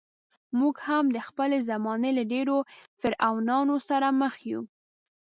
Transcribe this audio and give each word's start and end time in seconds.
موږ 0.59 0.75
هم 0.87 1.05
د 1.15 1.17
خپلې 1.27 1.57
زمانې 1.69 2.11
له 2.17 2.23
ډېرو 2.33 2.57
فرعونانو 2.99 3.75
سره 3.89 4.07
مخ 4.21 4.33
یو. 4.51 4.61